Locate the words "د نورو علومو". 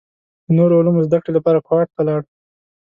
0.45-1.05